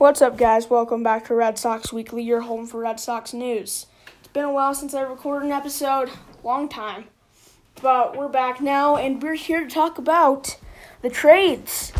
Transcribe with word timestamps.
What's 0.00 0.22
up, 0.22 0.38
guys? 0.38 0.70
Welcome 0.70 1.02
back 1.02 1.26
to 1.26 1.34
Red 1.34 1.58
Sox 1.58 1.92
Weekly, 1.92 2.22
your 2.22 2.40
home 2.40 2.66
for 2.66 2.80
Red 2.80 2.98
Sox 2.98 3.34
news. 3.34 3.84
It's 4.18 4.28
been 4.28 4.46
a 4.46 4.50
while 4.50 4.74
since 4.74 4.94
I 4.94 5.02
recorded 5.02 5.44
an 5.44 5.52
episode, 5.52 6.08
long 6.42 6.70
time. 6.70 7.04
But 7.82 8.16
we're 8.16 8.30
back 8.30 8.62
now, 8.62 8.96
and 8.96 9.22
we're 9.22 9.34
here 9.34 9.62
to 9.62 9.68
talk 9.68 9.98
about 9.98 10.56
the 11.02 11.10
trades. 11.10 11.92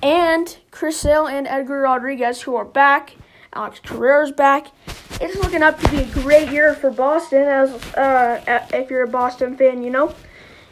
And 0.00 0.58
Chris 0.70 1.00
Sale 1.00 1.26
and 1.26 1.48
Edgar 1.48 1.80
Rodriguez, 1.80 2.42
who 2.42 2.54
are 2.54 2.64
back. 2.64 3.16
Alex 3.52 3.80
Cora's 3.84 4.30
back. 4.30 4.68
It's 5.20 5.34
looking 5.42 5.64
up 5.64 5.80
to 5.80 5.90
be 5.90 5.96
a 5.96 6.06
great 6.22 6.52
year 6.52 6.72
for 6.72 6.88
Boston, 6.88 7.42
as 7.42 7.70
uh, 7.94 8.64
if 8.72 8.90
you're 8.90 9.02
a 9.02 9.08
Boston 9.08 9.56
fan, 9.56 9.82
you 9.82 9.90
know. 9.90 10.14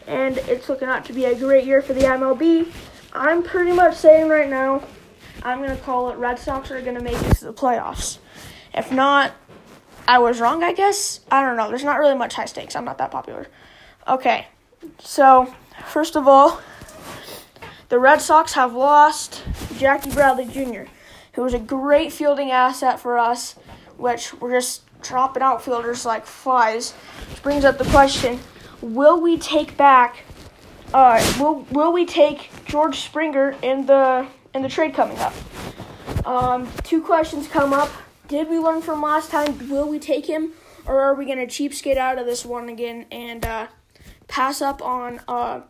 And 0.06 0.38
it's 0.38 0.68
looking 0.68 0.86
up 0.86 1.04
to 1.06 1.12
be 1.12 1.24
a 1.24 1.34
great 1.34 1.64
year 1.64 1.82
for 1.82 1.92
the 1.92 2.02
MLB. 2.02 2.72
I'm 3.12 3.42
pretty 3.42 3.72
much 3.72 3.96
saying 3.96 4.28
right 4.28 4.48
now 4.48 4.84
I'm 5.46 5.62
going 5.62 5.70
to 5.70 5.82
call 5.84 6.10
it 6.10 6.16
Red 6.16 6.40
Sox 6.40 6.72
are 6.72 6.82
going 6.82 6.96
to 6.96 7.02
make 7.02 7.14
it 7.22 7.36
to 7.36 7.44
the 7.44 7.52
playoffs. 7.52 8.18
If 8.74 8.90
not, 8.90 9.32
I 10.08 10.18
was 10.18 10.40
wrong, 10.40 10.64
I 10.64 10.72
guess. 10.72 11.20
I 11.30 11.40
don't 11.40 11.56
know. 11.56 11.68
There's 11.68 11.84
not 11.84 12.00
really 12.00 12.16
much 12.16 12.34
high 12.34 12.46
stakes. 12.46 12.74
I'm 12.74 12.84
not 12.84 12.98
that 12.98 13.12
popular. 13.12 13.46
Okay, 14.08 14.48
so 14.98 15.54
first 15.86 16.16
of 16.16 16.26
all, 16.26 16.60
the 17.90 18.00
Red 18.00 18.20
Sox 18.20 18.54
have 18.54 18.74
lost 18.74 19.44
Jackie 19.78 20.10
Bradley 20.10 20.46
Jr., 20.46 20.90
who 21.34 21.42
was 21.42 21.54
a 21.54 21.60
great 21.60 22.12
fielding 22.12 22.50
asset 22.50 22.98
for 22.98 23.16
us, 23.16 23.54
which 23.98 24.34
we're 24.40 24.50
just 24.50 24.82
dropping 25.00 25.44
outfielders 25.44 26.04
like 26.04 26.26
flies. 26.26 26.90
Which 27.30 27.42
brings 27.44 27.64
up 27.64 27.78
the 27.78 27.84
question 27.84 28.40
will 28.82 29.20
we 29.20 29.38
take 29.38 29.76
back 29.76 30.24
uh, 30.92 31.22
will 31.38 31.66
will 31.70 31.92
we 31.92 32.04
take 32.04 32.50
George 32.66 33.00
Springer 33.00 33.56
in 33.62 33.86
the 33.86 34.26
in 34.54 34.62
the 34.62 34.68
trade 34.68 34.94
coming 34.94 35.18
up. 35.18 35.34
Um, 36.26 36.68
two 36.82 37.02
questions 37.02 37.46
come 37.46 37.72
up. 37.72 37.90
Did 38.28 38.48
we 38.48 38.58
learn 38.58 38.82
from 38.82 39.00
last 39.00 39.30
time? 39.30 39.68
Will 39.68 39.88
we 39.88 39.98
take 39.98 40.26
him, 40.26 40.52
or 40.84 41.00
are 41.00 41.14
we 41.14 41.24
going 41.24 41.38
to 41.38 41.46
cheapskate 41.46 41.96
out 41.96 42.18
of 42.18 42.26
this 42.26 42.44
one 42.44 42.68
again 42.68 43.06
and 43.12 43.44
uh, 43.44 43.66
pass 44.26 44.60
up 44.60 44.82
on 44.82 45.20
a 45.28 45.62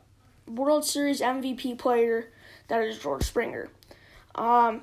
World 0.46 0.84
Series 0.84 1.20
MVP 1.20 1.76
player 1.78 2.28
that 2.68 2.82
is 2.82 2.98
George 2.98 3.24
Springer? 3.24 3.68
Um, 4.34 4.82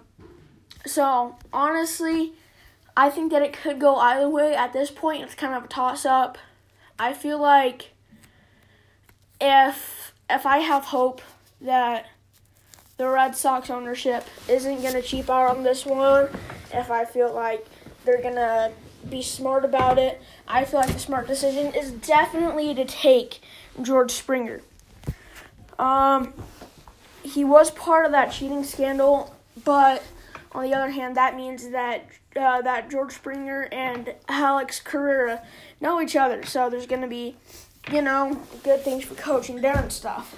so 0.85 1.35
honestly, 1.51 2.33
I 2.95 3.09
think 3.09 3.31
that 3.31 3.41
it 3.41 3.53
could 3.53 3.79
go 3.79 3.95
either 3.95 4.29
way. 4.29 4.53
At 4.53 4.73
this 4.73 4.91
point, 4.91 5.23
it's 5.23 5.33
kind 5.33 5.55
of 5.55 5.63
a 5.63 5.67
toss 5.67 6.05
up. 6.05 6.37
I 6.99 7.13
feel 7.13 7.39
like 7.39 7.93
if 9.41 10.13
if 10.29 10.45
I 10.45 10.59
have 10.59 10.85
hope 10.85 11.21
that 11.63 12.07
the 12.97 13.07
Red 13.07 13.35
Sox 13.35 13.69
ownership 13.69 14.25
isn't 14.47 14.81
going 14.81 14.93
to 14.93 15.01
cheap 15.01 15.29
out 15.29 15.55
on 15.55 15.63
this 15.63 15.85
one. 15.85 16.29
If 16.73 16.91
I 16.91 17.05
feel 17.05 17.33
like 17.33 17.65
they're 18.05 18.21
going 18.21 18.35
to 18.35 18.71
be 19.09 19.21
smart 19.21 19.65
about 19.65 19.97
it, 19.97 20.21
I 20.47 20.65
feel 20.65 20.79
like 20.79 20.93
the 20.93 20.99
smart 20.99 21.27
decision 21.27 21.73
is 21.73 21.91
definitely 21.91 22.73
to 22.75 22.85
take 22.85 23.41
George 23.81 24.11
Springer. 24.11 24.61
Um, 25.79 26.33
he 27.23 27.43
was 27.43 27.71
part 27.71 28.05
of 28.05 28.11
that 28.11 28.31
cheating 28.31 28.63
scandal, 28.63 29.35
but 29.63 30.03
on 30.51 30.63
the 30.63 30.73
other 30.73 30.91
hand, 30.91 31.17
that 31.17 31.35
means 31.35 31.69
that 31.69 32.05
uh, 32.35 32.61
that 32.61 32.89
George 32.89 33.13
Springer 33.13 33.67
and 33.71 34.13
Alex 34.27 34.79
Cora 34.79 35.41
know 35.79 36.01
each 36.01 36.15
other, 36.15 36.43
so 36.43 36.69
there's 36.69 36.87
going 36.87 37.01
to 37.01 37.07
be, 37.07 37.35
you 37.91 38.01
know, 38.01 38.41
good 38.63 38.81
things 38.81 39.03
for 39.03 39.15
coaching 39.15 39.61
there 39.61 39.77
and 39.77 39.91
stuff. 39.91 40.35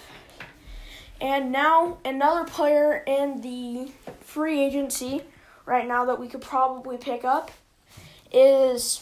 And 1.22 1.52
now 1.52 1.98
another 2.04 2.44
player 2.46 3.04
in 3.06 3.42
the 3.42 3.92
free 4.22 4.62
agency 4.62 5.24
right 5.66 5.88
now 5.88 6.06
that 6.06 6.20
we 6.20 6.28
could 6.28 6.42
probably 6.42 6.98
pick 6.98 7.24
up 7.24 7.52
is 8.32 9.02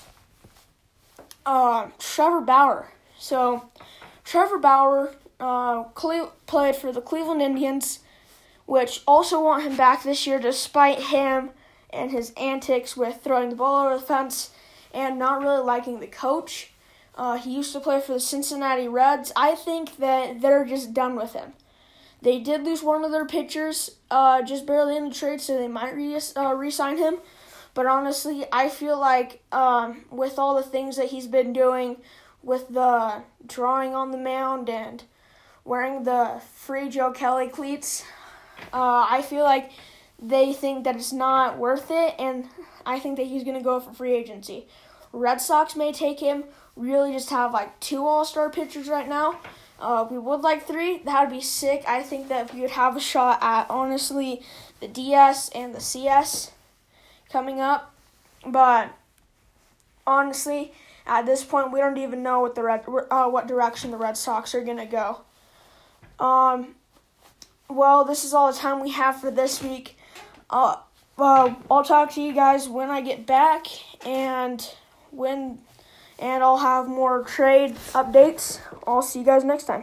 uh, 1.46 1.88
Trevor 2.00 2.42
Bauer. 2.42 2.92
So 3.18 3.70
Trevor 4.24 4.60
Bauer 4.60 5.16
uh, 5.40 5.84
Cle- 5.96 6.34
played 6.46 6.76
for 6.76 6.92
the 6.92 7.02
Cleveland 7.02 7.42
Indians, 7.42 8.00
which 8.66 9.02
also 9.08 9.42
want 9.44 9.64
him 9.64 9.76
back 9.76 10.04
this 10.04 10.26
year 10.28 10.40
despite 10.40 11.00
him 11.00 11.50
and 11.90 12.12
his 12.12 12.32
antics 12.38 12.96
with 12.96 13.22
throwing 13.24 13.50
the 13.50 13.56
ball 13.56 13.86
over 13.86 13.98
the 13.98 14.02
fence 14.02 14.52
and 14.94 15.18
not 15.18 15.42
really 15.42 15.64
liking 15.64 16.00
the 16.00 16.08
coach. 16.08 16.72
Uh, 17.16 17.38
he 17.38 17.56
used 17.56 17.74
to 17.74 17.80
play 17.80 18.00
for 18.00 18.14
the 18.14 18.20
Cincinnati 18.20 18.88
Reds. 18.88 19.32
I 19.36 19.56
think 19.56 19.98
that 19.98 20.42
they're 20.42 20.66
just 20.66 20.94
done 20.94 21.16
with 21.16 21.34
him. 21.34 21.54
They 22.24 22.40
did 22.40 22.64
lose 22.64 22.82
one 22.82 23.04
of 23.04 23.12
their 23.12 23.26
pitchers 23.26 23.98
uh, 24.10 24.44
just 24.44 24.66
barely 24.66 24.96
in 24.96 25.10
the 25.10 25.14
trade, 25.14 25.42
so 25.42 25.58
they 25.58 25.68
might 25.68 25.94
re 25.94 26.18
uh, 26.38 26.54
resign 26.54 26.98
him. 26.98 27.18
But 27.74 27.86
honestly, 27.86 28.46
I 28.50 28.70
feel 28.70 28.98
like 28.98 29.44
um, 29.52 30.06
with 30.10 30.40
all 30.40 30.56
the 30.56 30.64
things 30.64 30.96
that 30.96 31.08
he's 31.08 31.28
been 31.28 31.52
doing, 31.52 31.98
with 32.42 32.70
the 32.70 33.24
drawing 33.46 33.94
on 33.94 34.12
the 34.12 34.18
mound 34.18 34.70
and 34.70 35.04
wearing 35.66 36.04
the 36.04 36.42
free 36.56 36.88
Joe 36.88 37.12
Kelly 37.12 37.50
cleats, 37.50 38.06
uh, 38.72 39.06
I 39.10 39.22
feel 39.22 39.44
like 39.44 39.72
they 40.18 40.54
think 40.54 40.86
that 40.86 40.96
it's 40.96 41.12
not 41.12 41.58
worth 41.58 41.92
it, 41.92 42.16
and 42.18 42.48
I 42.86 43.00
think 43.00 43.18
that 43.18 43.28
he's 43.28 43.44
going 43.44 43.58
to 43.58 43.64
go 43.64 43.82
for 43.82 43.92
free 43.92 44.14
agency. 44.14 44.68
Red 45.12 45.42
Sox 45.42 45.76
may 45.76 45.92
take 45.92 46.22
him, 46.22 46.46
really 46.78 47.12
just 47.12 47.32
have 47.32 47.52
like 47.52 47.78
two 47.82 48.06
all 48.08 48.24
star 48.24 48.50
pitchers 48.50 48.88
right 48.88 49.10
now. 49.10 49.42
Uh, 49.84 50.08
we 50.10 50.18
would 50.18 50.40
like 50.40 50.66
three. 50.66 51.00
That 51.00 51.24
would 51.28 51.36
be 51.36 51.42
sick. 51.42 51.84
I 51.86 52.04
think 52.04 52.30
that 52.30 52.54
we 52.54 52.62
would 52.62 52.72
have 52.72 52.96
a 52.96 53.02
shot 53.02 53.40
at 53.42 53.70
honestly 53.70 54.42
the 54.80 54.88
DS 54.88 55.50
and 55.50 55.76
the 55.76 55.82
CS 55.82 56.52
coming 57.30 57.60
up. 57.60 57.94
But 58.46 58.94
honestly, 60.08 60.72
at 61.06 61.26
this 61.26 61.44
point, 61.44 61.74
we 61.74 61.82
don't 61.82 61.98
even 61.98 62.24
know 62.24 62.40
what 62.40 62.56
the 62.56 62.64
red, 62.64 62.86
uh, 63.12 63.28
what 63.28 63.46
direction 63.46 63.92
the 63.92 63.98
Red 63.98 64.16
Sox 64.16 64.56
are 64.56 64.64
gonna 64.64 64.86
go. 64.86 65.22
Um, 66.18 66.76
well, 67.70 68.06
this 68.06 68.24
is 68.24 68.34
all 68.34 68.54
the 68.54 68.58
time 68.58 68.80
we 68.80 68.92
have 68.92 69.20
for 69.20 69.32
this 69.32 69.62
week. 69.62 69.98
Uh, 70.50 70.78
well, 71.18 71.58
I'll 71.70 71.84
talk 71.84 72.12
to 72.14 72.22
you 72.22 72.32
guys 72.32 72.70
when 72.70 72.90
I 72.90 73.02
get 73.02 73.26
back 73.26 73.68
and 74.06 74.66
when 75.12 75.60
and 76.24 76.42
I'll 76.42 76.58
have 76.58 76.88
more 76.88 77.22
trade 77.24 77.76
updates. 77.92 78.60
I'll 78.88 79.02
see 79.02 79.20
you 79.20 79.26
guys 79.26 79.44
next 79.44 79.66
time. 79.66 79.82